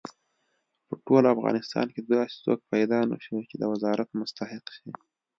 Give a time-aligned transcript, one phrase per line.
[0.87, 4.89] په ټول افغانستان کې داسې څوک پیدا نه شو چې د وزارت مستحق شي.